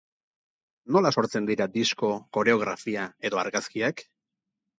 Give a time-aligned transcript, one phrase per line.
[0.95, 2.09] Nola sortzen dira disko,
[2.39, 4.05] koreografia edo argazkiak?